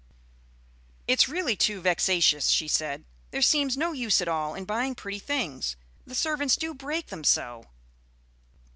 "It's 1.07 1.29
really 1.29 1.55
too 1.55 1.79
vexatious," 1.79 2.47
she 2.49 2.67
said. 2.67 3.05
"There 3.29 3.43
seems 3.43 3.77
no 3.77 3.91
use 3.91 4.19
at 4.19 4.27
all 4.27 4.55
in 4.55 4.65
buying 4.65 4.95
pretty 4.95 5.19
things, 5.19 5.75
the 6.07 6.15
servants 6.15 6.55
do 6.55 6.73
break 6.73 7.09
them 7.09 7.23
so." 7.23 7.67